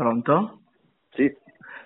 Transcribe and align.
Pronto? 0.00 0.60
Sì, 1.10 1.30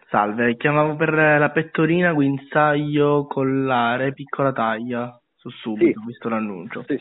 Salve, 0.08 0.56
chiamavo 0.56 0.94
per 0.94 1.12
la 1.14 1.50
pettorina, 1.50 2.12
guinzaglio, 2.12 3.26
collare, 3.26 4.12
piccola 4.12 4.52
taglia. 4.52 5.20
Su 5.34 5.50
subito, 5.50 5.98
Sì. 5.98 6.06
visto 6.06 6.28
l'annuncio. 6.28 6.84
sì. 6.86 6.96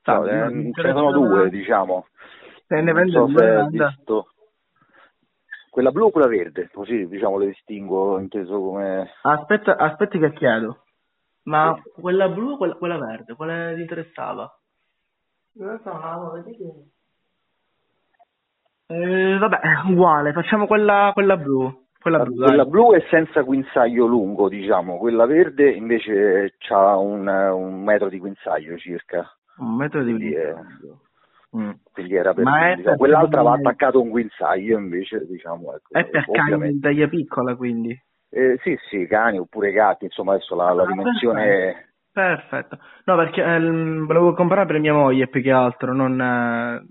Salve, 0.00 0.32
No, 0.32 0.46
eh, 0.46 0.48
ce 0.48 0.54
ne 0.54 0.62
sono 0.62 0.62
interessava- 0.64 1.10
due, 1.18 1.50
diciamo. 1.50 2.06
Se 2.66 2.74
ne 2.76 2.80
Non 2.84 2.94
vende 2.94 3.10
so 3.10 3.26
due, 3.26 3.34
se 3.34 3.44
hai 3.44 3.54
venda. 3.68 3.86
visto. 3.88 4.30
Quella 5.68 5.90
blu 5.90 6.06
o 6.06 6.10
quella 6.10 6.26
verde, 6.26 6.70
così 6.72 7.06
diciamo 7.06 7.36
le 7.36 7.46
distingo, 7.48 8.18
inteso 8.18 8.58
come... 8.58 9.10
Aspetta, 9.24 9.76
aspetti 9.76 10.18
che 10.18 10.32
chiedo. 10.32 10.84
Ma 11.42 11.78
quella 12.00 12.30
blu 12.30 12.52
o 12.52 12.56
quella, 12.56 12.76
quella 12.76 12.96
verde? 12.96 13.34
Quale 13.34 13.74
ti 13.74 13.82
interessava? 13.82 14.50
Eh, 18.88 19.38
vabbè, 19.38 19.60
uguale, 19.88 20.32
facciamo 20.32 20.66
quella, 20.66 21.10
quella 21.12 21.36
blu. 21.36 21.84
Quella 22.00 22.22
blu. 22.22 22.36
Quella 22.44 22.64
blu 22.64 22.92
è 22.94 23.04
senza 23.10 23.40
guinzaglio 23.42 24.06
lungo, 24.06 24.48
diciamo. 24.48 24.96
Quella 24.96 25.26
verde 25.26 25.70
invece 25.70 26.54
ha 26.68 26.96
un, 26.96 27.26
un 27.26 27.82
metro 27.82 28.08
di 28.08 28.18
guinzaglio 28.18 28.76
circa. 28.76 29.28
Un 29.58 29.74
metro 29.76 30.02
di 30.02 30.32
è- 30.32 30.54
Mm. 31.56 31.70
Quindi 31.90 32.14
era 32.14 32.34
per... 32.34 32.44
È 32.46 32.74
diciamo, 32.74 32.96
quell'altra 32.96 33.40
va 33.40 33.52
attaccato 33.54 34.02
un 34.02 34.10
guinzaglio 34.10 34.76
invece, 34.78 35.24
diciamo. 35.26 35.74
Ecco, 35.74 35.88
È 35.98 36.04
per 36.04 36.26
cani 36.30 36.72
di 36.72 36.80
taglia 36.80 37.08
piccola, 37.08 37.54
quindi. 37.56 37.98
Eh, 38.28 38.58
sì, 38.62 38.76
sì, 38.90 39.06
cani 39.06 39.38
oppure 39.38 39.72
gatti, 39.72 40.04
insomma 40.04 40.34
adesso 40.34 40.54
la, 40.54 40.72
la 40.74 40.82
Ah, 40.82 40.86
dimensione... 40.86 41.92
Perfetto. 42.12 42.78
No, 43.04 43.16
perché 43.16 43.42
ehm, 43.42 44.06
volevo 44.06 44.34
comprare 44.34 44.66
per 44.66 44.80
mia 44.80 44.92
moglie 44.92 45.28
più 45.28 45.40
che 45.40 45.52
altro, 45.52 45.94
non, 45.94 46.20
eh, 46.20 46.84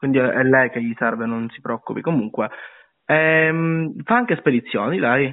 quindi 0.00 0.16
è 0.16 0.42
lei 0.42 0.70
che 0.70 0.82
gli 0.82 0.94
serve, 0.96 1.26
non 1.26 1.50
si 1.50 1.60
preoccupi. 1.60 2.00
Comunque, 2.00 2.48
ehm, 3.04 4.02
fa 4.02 4.16
anche 4.16 4.36
spedizioni, 4.36 4.98
dai. 4.98 5.30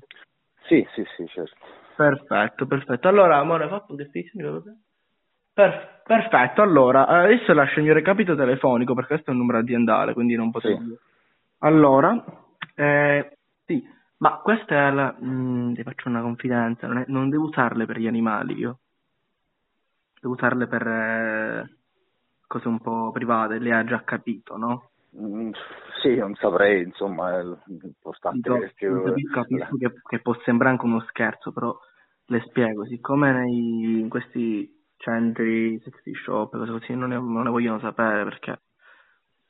Sì, 0.63 0.86
sì, 0.94 1.05
sì, 1.16 1.25
certo. 1.28 1.55
Perfetto, 1.95 2.67
perfetto. 2.67 3.08
Allora, 3.08 3.38
amore, 3.38 3.69
fatto 3.69 3.95
che 3.95 4.03
spedizioni? 4.08 4.61
Per- 5.53 6.02
perfetto, 6.03 6.61
allora, 6.61 7.08
eh, 7.08 7.33
adesso 7.33 7.53
lascio 7.53 7.80
il 7.80 7.86
mio 7.86 7.94
recapito 7.94 8.36
telefonico 8.36 8.94
perché 8.94 9.14
questo 9.14 9.30
è 9.30 9.33
un 9.33 9.39
numero 9.39 9.59
aziendale, 9.59 10.14
quindi 10.14 10.36
non 10.36 10.52
potevo... 10.52 10.80
Sì. 10.80 10.97
Allora, 11.59 12.22
eh, 12.75 13.38
sì, 13.66 13.81
ma 14.17 14.38
questa 14.39 14.89
è 14.89 14.92
la... 14.92 15.16
mm, 15.23 15.75
ti 15.75 15.83
faccio 15.83 16.09
una 16.09 16.22
confidenza, 16.22 16.88
non, 16.88 16.97
è- 16.97 17.05
non 17.08 17.30
devo 17.30 17.45
usarle 17.45 17.86
per 17.86 17.99
gli 17.99 18.08
animali 18.08 18.53
io. 18.58 18.80
Devo 20.20 20.33
usarle 20.33 20.67
per 20.67 20.86
eh, 20.86 21.70
cose 22.48 22.67
un 22.67 22.80
po' 22.80 23.12
private, 23.12 23.59
lei 23.59 23.72
ha 23.72 23.84
già 23.84 24.03
capito, 24.03 24.58
no? 24.58 24.90
Mm, 25.20 25.52
sì, 26.02 26.16
non 26.16 26.36
saprei, 26.36 26.84
insomma, 26.84 27.42
l'importante 27.66 28.50
è 28.50 28.73
che... 28.73 28.88
capisco, 28.88 29.42
capisco 29.42 29.78
che, 29.78 29.94
che 30.08 30.20
può 30.22 30.36
sembrare 30.44 30.73
anche 30.73 30.86
uno 30.86 31.02
scherzo, 31.09 31.52
però 31.52 31.78
le 32.26 32.42
spiego, 32.48 32.86
siccome 32.86 33.31
nei, 33.31 34.00
in 34.00 34.09
questi 34.09 34.70
centri, 34.98 35.80
sexy 35.84 36.14
shop, 36.14 36.52
cose 36.58 36.72
così, 36.72 36.95
non 36.95 37.09
ne, 37.09 37.16
non 37.16 37.44
ne 37.44 37.50
vogliono 37.50 37.80
sapere 37.80 38.23
perché 38.23 38.52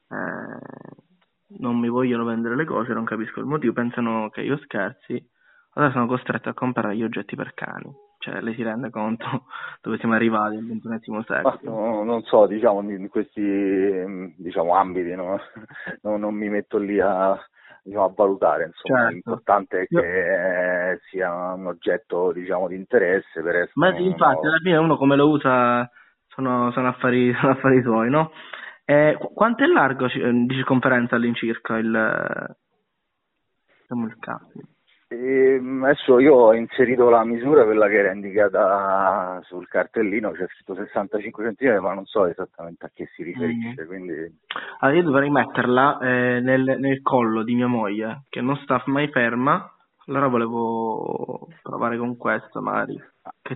eh, 0.09 1.57
non 1.59 1.79
mi 1.79 1.89
vogliono 1.89 2.23
vendere 2.23 2.55
le 2.55 2.65
cose, 2.65 2.93
non 2.93 3.05
capisco 3.05 3.39
il 3.39 3.45
motivo, 3.45 3.73
pensano 3.73 4.29
che 4.29 4.41
io 4.41 4.57
scherzi, 4.57 5.21
allora 5.73 5.91
sono 5.91 6.07
costretto 6.07 6.49
a 6.49 6.53
comprare 6.53 6.95
gli 6.95 7.03
oggetti 7.03 7.35
per 7.35 7.53
cani. 7.53 8.05
Cioè, 8.27 8.41
lei 8.41 8.55
si 8.55 8.63
rende 8.63 8.89
conto 8.89 9.45
dove 9.81 9.97
siamo 9.99 10.15
arrivati 10.15 10.57
al 10.57 10.65
ventunesimo 10.65 11.23
Ma 11.25 11.25
secolo. 11.25 11.71
no, 11.71 12.03
non 12.03 12.21
so, 12.23 12.45
diciamo, 12.45 12.81
in 12.81 13.07
questi 13.07 13.39
mm, 13.41 14.31
diciamo, 14.35 14.75
ambiti 14.75 15.15
no? 15.15 15.39
No, 16.03 16.17
non 16.17 16.35
mi 16.35 16.49
metto 16.49 16.77
lì 16.77 16.99
a, 16.99 17.39
diciamo, 17.83 18.03
a 18.03 18.11
valutare, 18.13 18.65
insomma, 18.65 18.99
Certo. 18.99 19.13
l'importante 19.13 19.77
è 19.79 19.87
Io- 19.89 20.01
che 20.01 20.91
eh, 20.91 20.99
sia 21.09 21.53
un 21.53 21.67
oggetto, 21.67 22.33
diciamo, 22.33 22.67
di 22.67 22.75
interesse 22.75 23.41
per 23.41 23.55
essere... 23.55 23.71
Ma 23.75 23.97
infatti, 23.97 24.45
alla 24.45 24.59
fine 24.61 24.75
uno 24.75 24.97
come 24.97 25.15
lo 25.15 25.29
usa 25.29 25.89
sono, 26.27 26.69
sono, 26.73 26.89
affari, 26.89 27.33
sono 27.39 27.53
affari 27.53 27.81
suoi, 27.81 28.09
no? 28.09 28.31
Eh, 28.83 29.15
qu- 29.17 29.33
quanto 29.33 29.63
è 29.63 29.67
largo 29.67 30.07
eh, 30.07 30.31
di 30.45 30.53
circonferenza 30.53 31.15
all'incirca 31.15 31.77
il, 31.77 31.95
eh, 31.95 32.55
diciamo 33.83 34.05
il 34.05 34.17
cambio? 34.19 34.63
E, 35.09 35.57
mm, 35.59 35.83
adesso 35.85 36.19
io 36.19 36.35
ho 36.35 36.53
inserito 36.53 37.09
la 37.09 37.23
misura, 37.23 37.63
quella 37.63 37.87
che 37.87 37.97
era 37.97 38.11
indicata 38.11 39.39
sul 39.43 39.67
cartellino, 39.67 40.31
c'è 40.31 40.45
scritto 40.47 40.75
65 40.75 41.53
cm, 41.55 41.79
ma 41.81 41.93
non 41.93 42.05
so 42.05 42.25
esattamente 42.25 42.85
a 42.85 42.91
che 42.93 43.07
si 43.15 43.23
riferisce, 43.23 43.85
quindi... 43.85 44.13
Allora 44.79 44.97
io 44.97 45.03
dovrei 45.03 45.29
metterla 45.29 45.99
eh, 45.99 46.39
nel, 46.41 46.75
nel 46.79 47.01
collo 47.01 47.43
di 47.43 47.55
mia 47.55 47.67
moglie, 47.67 48.23
che 48.29 48.41
non 48.41 48.57
sta 48.57 48.81
mai 48.87 49.07
ferma, 49.07 49.71
allora 50.07 50.27
volevo 50.27 51.47
provare 51.61 51.97
con 51.97 52.15
questo 52.17 52.61
magari, 52.61 52.97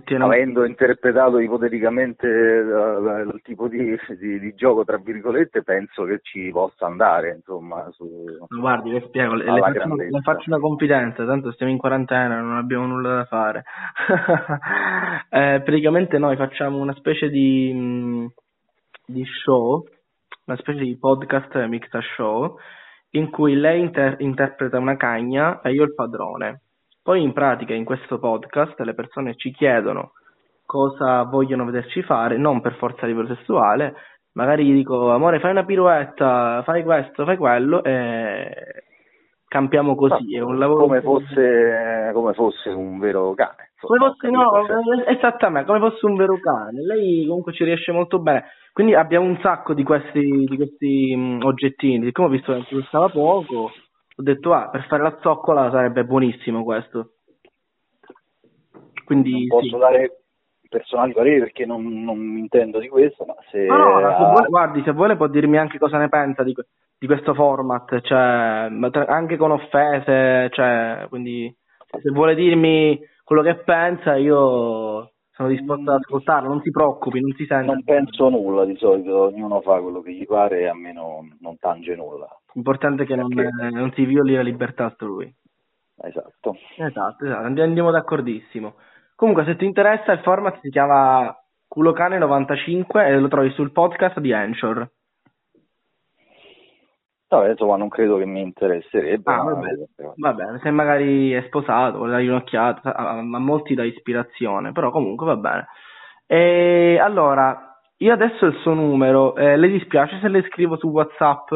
tiene 0.04 0.24
Avendo 0.24 0.64
interpretato 0.64 1.38
ipoteticamente 1.38 2.26
eh, 2.26 3.22
il 3.22 3.40
tipo 3.42 3.68
di, 3.68 3.96
di- 4.18 4.38
di 4.38 4.54
gioco, 4.54 4.84
tra 4.84 4.98
virgolette, 4.98 5.62
penso 5.62 6.04
che 6.04 6.20
ci 6.22 6.50
possa 6.50 6.86
andare, 6.86 7.34
insomma, 7.36 7.88
su... 7.92 8.06
Guardi, 8.48 8.90
le 8.90 9.02
spiego, 9.06 9.34
le, 9.34 9.50
le 9.50 9.60
faccio, 9.60 9.94
le 9.94 10.20
faccio 10.20 10.44
una 10.50 10.58
confidenza, 10.58 11.24
tanto 11.24 11.52
stiamo 11.52 11.72
in 11.72 11.78
quarantena, 11.78 12.40
non 12.40 12.56
abbiamo 12.56 12.86
nulla 12.86 13.16
da 13.16 13.24
fare. 13.24 13.64
Eh, 15.32 15.62
praticamente 15.64 16.18
noi 16.18 16.36
facciamo 16.36 16.76
una 16.76 16.92
specie 16.92 17.30
di, 17.30 17.72
mh, 17.72 18.32
di 19.06 19.24
show, 19.24 19.82
una 20.44 20.56
specie 20.58 20.80
di 20.80 20.98
podcast 20.98 21.56
mixta 21.64 22.00
show, 22.14 22.58
in 23.12 23.30
cui 23.30 23.54
lei 23.54 23.80
inter- 23.80 24.20
interpreta 24.20 24.78
una 24.78 24.96
cagna 24.96 25.60
e 25.60 25.72
io 25.72 25.84
il 25.84 25.94
padrone. 25.94 26.62
Poi 27.02 27.22
in 27.22 27.32
pratica 27.32 27.74
in 27.74 27.84
questo 27.84 28.18
podcast 28.18 28.78
le 28.80 28.94
persone 28.94 29.34
ci 29.36 29.50
chiedono 29.50 30.12
cosa 30.64 31.24
vogliono 31.24 31.64
vederci 31.64 32.02
fare, 32.02 32.38
non 32.38 32.60
per 32.60 32.76
forza 32.76 33.04
a 33.04 33.06
livello 33.06 33.34
sessuale, 33.34 33.94
magari 34.32 34.64
gli 34.64 34.72
dico 34.72 35.10
amore 35.10 35.40
fai 35.40 35.50
una 35.50 35.64
pirouetta, 35.64 36.62
fai 36.64 36.82
questo, 36.82 37.24
fai 37.24 37.36
quello 37.36 37.82
e 37.84 38.84
campiamo 39.46 39.94
così, 39.94 40.34
è 40.34 40.40
un 40.40 40.58
lavoro 40.58 40.86
come 40.86 41.02
fosse, 41.02 42.10
come 42.14 42.32
fosse 42.32 42.70
un 42.70 42.98
vero 42.98 43.34
cane. 43.34 43.72
come 43.78 43.98
fosse, 43.98 44.30
no, 44.30 44.50
esattamente, 45.06 45.66
come 45.66 45.90
fosse 45.90 46.06
un 46.06 46.16
vero 46.16 46.38
cane. 46.40 46.80
Lei 46.80 47.26
comunque 47.26 47.52
ci 47.52 47.64
riesce 47.64 47.92
molto 47.92 48.18
bene. 48.18 48.44
Quindi 48.72 48.94
abbiamo 48.94 49.26
un 49.26 49.38
sacco 49.42 49.74
di 49.74 49.82
questi, 49.82 50.44
di 50.46 50.56
questi 50.56 51.14
mh, 51.14 51.40
oggettini. 51.44 52.06
Siccome 52.06 52.28
ho 52.28 52.30
visto 52.30 52.52
che 52.54 52.74
costava 52.74 53.08
poco, 53.08 53.70
ho 54.16 54.22
detto, 54.22 54.52
ah, 54.54 54.70
per 54.70 54.86
fare 54.86 55.02
la 55.02 55.18
zoccola 55.20 55.70
sarebbe 55.70 56.04
buonissimo 56.04 56.64
questo. 56.64 57.12
Quindi, 59.04 59.46
Non 59.46 59.60
sì. 59.60 59.68
posso 59.68 59.78
dare 59.78 60.22
personali 60.68 61.12
pareri 61.12 61.40
perché 61.40 61.66
non, 61.66 62.02
non 62.02 62.16
mi 62.18 62.40
intendo 62.40 62.78
di 62.78 62.88
questo, 62.88 63.26
ma 63.26 63.34
se... 63.50 63.66
No, 63.66 63.76
no, 63.76 64.00
ma 64.00 64.16
se 64.16 64.24
vuole, 64.24 64.48
guardi, 64.48 64.82
se 64.82 64.92
vuole 64.92 65.16
può 65.16 65.26
dirmi 65.26 65.58
anche 65.58 65.76
cosa 65.76 65.98
ne 65.98 66.08
pensa 66.08 66.42
di, 66.42 66.54
di 66.98 67.06
questo 67.06 67.34
format, 67.34 68.00
cioè, 68.00 68.70
anche 69.06 69.36
con 69.36 69.50
offese, 69.50 70.48
cioè, 70.50 71.06
quindi 71.10 71.54
se 72.00 72.10
vuole 72.10 72.34
dirmi 72.34 72.98
quello 73.22 73.42
che 73.42 73.56
pensa, 73.56 74.16
io 74.16 75.10
sono 75.42 75.48
disposto 75.54 75.90
ad 75.90 75.98
ascoltarlo, 76.00 76.48
non 76.48 76.60
si 76.62 76.70
preoccupi, 76.70 77.20
non 77.20 77.32
si 77.32 77.44
senta. 77.46 77.72
non 77.72 77.82
penso 77.84 78.28
nulla 78.28 78.64
di 78.64 78.76
solito, 78.76 79.22
ognuno 79.22 79.60
fa 79.60 79.80
quello 79.80 80.00
che 80.00 80.12
gli 80.12 80.24
pare 80.26 80.60
e 80.60 80.66
a 80.68 80.74
me 80.74 80.92
non, 80.92 81.36
non 81.40 81.58
tange 81.58 81.94
nulla. 81.96 82.28
L'importante 82.54 83.02
è 83.02 83.06
che 83.06 83.16
non, 83.16 83.28
Perché- 83.28 83.66
eh, 83.66 83.70
non 83.70 83.92
si 83.92 84.04
violi 84.04 84.34
la 84.34 84.42
libertà 84.42 84.84
altrui. 84.84 85.32
Esatto. 86.04 86.56
Esatto, 86.76 87.24
esatto, 87.24 87.44
andi- 87.46 87.60
andiamo 87.60 87.90
d'accordissimo. 87.90 88.74
Comunque, 89.14 89.44
se 89.44 89.56
ti 89.56 89.64
interessa, 89.64 90.12
il 90.12 90.20
format 90.20 90.58
si 90.60 90.70
chiama 90.70 91.34
Culocane95 91.74 93.04
e 93.06 93.18
lo 93.18 93.28
trovi 93.28 93.50
sul 93.50 93.72
podcast 93.72 94.18
di 94.20 94.32
Anchor. 94.32 94.88
Vabbè, 97.36 97.50
insomma, 97.50 97.76
non 97.76 97.88
credo 97.88 98.18
che 98.18 98.26
mi 98.26 98.40
interesserebbe. 98.42 99.32
Ah, 99.32 99.42
ma- 99.42 99.60
va 100.16 100.32
bene. 100.34 100.58
Se 100.62 100.70
magari 100.70 101.32
è 101.32 101.42
sposato, 101.46 101.96
vuole 101.96 102.12
dargli 102.12 102.28
un'occhiata, 102.28 102.94
a, 102.94 103.10
a 103.18 103.22
molti 103.22 103.74
dà 103.74 103.84
ispirazione, 103.84 104.72
però 104.72 104.90
comunque 104.90 105.26
va 105.26 105.36
bene. 105.36 105.66
E 106.26 106.98
allora, 107.00 107.78
io 107.98 108.12
adesso 108.12 108.46
il 108.46 108.56
suo 108.58 108.74
numero, 108.74 109.34
eh, 109.36 109.56
le 109.56 109.68
dispiace 109.68 110.18
se 110.20 110.28
le 110.28 110.42
scrivo 110.42 110.76
su 110.76 110.88
WhatsApp? 110.88 111.48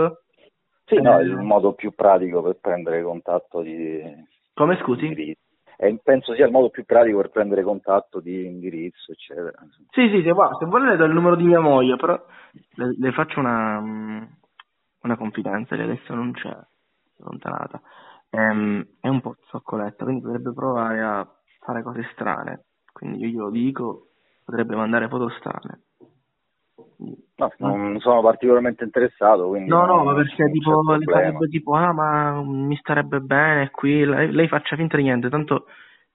Sì, 0.86 1.00
no, 1.00 1.18
è 1.18 1.20
Eh, 1.20 1.24
il 1.24 1.36
modo 1.36 1.72
più 1.74 1.92
pratico 1.94 2.40
per 2.42 2.58
prendere 2.60 3.02
contatto 3.02 3.60
di 3.60 4.00
Come 4.54 4.78
scusi? 4.82 5.06
indirizzo. 5.06 5.40
E 5.78 5.98
penso 6.02 6.32
sia 6.34 6.46
il 6.46 6.52
modo 6.52 6.70
più 6.70 6.84
pratico 6.86 7.18
per 7.18 7.28
prendere 7.30 7.62
contatto 7.62 8.20
di 8.20 8.46
indirizzo, 8.46 9.12
eccetera. 9.12 9.52
Sì, 9.90 10.08
sì, 10.08 10.22
se, 10.22 10.30
vuole, 10.32 10.56
se 10.58 10.64
vuole 10.64 10.88
le 10.88 10.96
do 10.96 11.04
il 11.04 11.12
numero 11.12 11.36
di 11.36 11.44
mia 11.44 11.60
moglie, 11.60 11.96
però 11.96 12.18
le, 12.76 12.94
le 12.98 13.12
faccio 13.12 13.40
una, 13.40 13.78
mm, 13.80 14.22
una 15.06 15.16
confidenza, 15.16 15.74
lei 15.74 15.84
adesso 15.84 16.14
non 16.14 16.32
c'è, 16.32 16.50
è 16.50 17.22
allontanata. 17.22 17.80
Ehm, 18.30 18.86
è 19.00 19.08
un 19.08 19.20
po' 19.20 19.36
zoccoletta, 19.46 20.04
quindi 20.04 20.22
potrebbe 20.22 20.52
provare 20.52 21.02
a 21.02 21.26
fare 21.60 21.82
cose 21.82 22.08
strane. 22.12 22.64
Quindi 22.92 23.18
io 23.18 23.28
glielo 23.28 23.50
dico, 23.50 24.08
potrebbe 24.44 24.76
mandare 24.76 25.08
foto 25.08 25.28
strane. 25.30 25.82
No, 27.36 27.52
non 27.58 27.98
sono 28.00 28.22
particolarmente 28.22 28.84
interessato, 28.84 29.48
quindi... 29.48 29.68
No, 29.68 29.84
no, 29.84 30.02
ma 30.04 30.14
perché 30.14 30.50
tipo, 30.50 30.94
le 30.94 31.04
farebbe 31.04 31.48
tipo, 31.48 31.74
ah, 31.74 31.92
ma 31.92 32.42
mi 32.42 32.76
starebbe 32.76 33.20
bene 33.20 33.70
qui, 33.70 34.04
lei, 34.04 34.30
lei 34.30 34.48
faccia 34.48 34.76
finta 34.76 34.96
di 34.96 35.02
niente, 35.02 35.28
tanto 35.28 35.66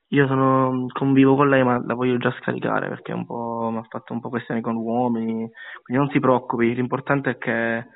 io 0.10 0.28
sono, 0.28 0.88
convivo 0.92 1.36
con 1.36 1.50
lei, 1.50 1.64
ma 1.64 1.82
la 1.86 1.94
voglio 1.94 2.18
già 2.18 2.32
scaricare 2.40 2.90
perché 2.90 3.14
un 3.14 3.26
po', 3.26 3.70
mi 3.72 3.78
ha 3.78 3.86
fatto 3.88 4.14
un 4.14 4.20
po' 4.20 4.30
questioni 4.30 4.62
con 4.62 4.76
uomini, 4.76 5.50
quindi 5.84 6.04
non 6.04 6.10
si 6.10 6.20
preoccupi, 6.20 6.74
l'importante 6.74 7.32
è 7.32 7.38
che 7.38 7.88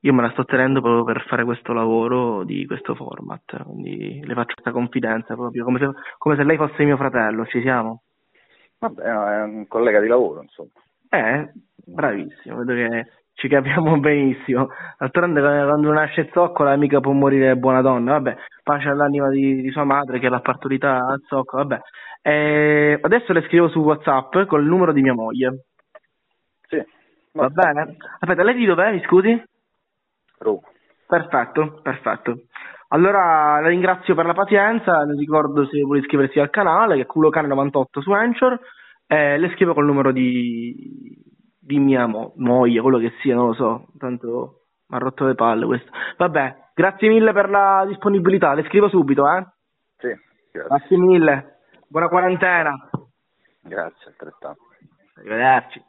io 0.00 0.12
me 0.12 0.22
la 0.22 0.30
sto 0.30 0.44
tenendo 0.44 0.80
proprio 0.80 1.04
per 1.04 1.24
fare 1.26 1.44
questo 1.44 1.72
lavoro 1.72 2.44
di 2.44 2.66
questo 2.66 2.94
format, 2.94 3.62
quindi 3.64 4.20
le 4.24 4.34
faccio 4.34 4.54
questa 4.54 4.72
confidenza 4.72 5.34
proprio, 5.34 5.64
come 5.64 5.78
se, 5.78 5.90
come 6.18 6.36
se 6.36 6.44
lei 6.44 6.56
fosse 6.56 6.84
mio 6.84 6.96
fratello, 6.96 7.46
ci 7.46 7.60
siamo? 7.60 8.02
Vabbè, 8.78 9.02
è 9.02 9.42
un 9.42 9.66
collega 9.66 10.00
di 10.00 10.08
lavoro, 10.08 10.42
insomma. 10.42 10.70
Eh, 11.08 11.50
bravissimo, 11.86 12.56
vedo 12.56 12.74
che 12.74 13.06
ci 13.34 13.48
capiamo 13.48 13.98
benissimo. 14.00 14.68
D'altronde 14.98 15.40
quando 15.40 15.92
nasce 15.92 16.28
zoccola 16.32 16.76
mica 16.76 17.00
può 17.00 17.12
morire 17.12 17.56
buona 17.56 17.80
donna, 17.80 18.12
vabbè, 18.12 18.36
pace 18.62 18.88
all'anima 18.88 19.28
di, 19.30 19.62
di 19.62 19.70
sua 19.70 19.84
madre 19.84 20.18
che 20.18 20.28
l'ha 20.28 20.40
partorita 20.40 21.06
a 21.06 21.18
zoccola, 21.26 21.64
vabbè. 21.64 21.80
E 22.22 22.98
adesso 23.00 23.32
le 23.32 23.42
scrivo 23.42 23.68
su 23.68 23.78
Whatsapp 23.78 24.44
con 24.46 24.60
il 24.60 24.66
numero 24.66 24.92
di 24.92 25.00
mia 25.00 25.14
moglie. 25.14 25.64
Sì. 26.68 26.84
Va 27.32 27.48
bene? 27.48 27.96
Aspetta, 28.18 28.42
lei 28.42 28.54
di 28.54 28.64
dov'è, 28.64 28.92
mi 28.92 29.02
scusi? 29.04 29.40
Roma. 30.38 30.60
Perfetto, 31.06 31.80
perfetto. 31.82 32.40
Allora 32.88 33.60
la 33.60 33.68
ringrazio 33.68 34.14
per 34.14 34.26
la 34.26 34.32
pazienza, 34.32 35.04
le 35.04 35.14
ricordo 35.16 35.66
se 35.66 35.80
vuole 35.80 36.00
iscriversi 36.00 36.38
al 36.38 36.50
canale, 36.50 36.96
che 36.96 37.02
è 37.02 37.06
Culocane98 37.12 38.00
su 38.00 38.12
Anchor, 38.12 38.58
eh, 39.06 39.38
le 39.38 39.50
scrivo 39.54 39.74
col 39.74 39.86
numero 39.86 40.12
di, 40.12 40.74
di 41.58 41.78
mia 41.78 42.06
mo- 42.06 42.32
moglie, 42.36 42.80
quello 42.80 42.98
che 42.98 43.12
sia, 43.20 43.34
non 43.34 43.48
lo 43.48 43.54
so, 43.54 43.86
tanto 43.98 44.66
mi 44.88 44.96
ha 44.96 45.00
rotto 45.00 45.26
le 45.26 45.34
palle 45.34 45.66
questo. 45.66 45.90
Vabbè, 46.16 46.70
grazie 46.74 47.08
mille 47.08 47.32
per 47.32 47.50
la 47.50 47.84
disponibilità, 47.86 48.54
le 48.54 48.64
scrivo 48.64 48.88
subito, 48.88 49.28
eh? 49.28 49.44
Sì, 49.98 50.08
grazie. 50.52 50.68
Grazie 50.68 50.96
mille, 50.96 51.58
buona 51.88 52.08
quarantena. 52.08 52.88
Grazie, 53.62 54.06
altrettanto. 54.10 54.60
Arrivederci. 55.16 55.84